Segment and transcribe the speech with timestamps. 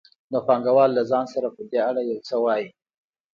[0.31, 2.67] نو پانګوال له ځان سره په دې اړه یو څه وايي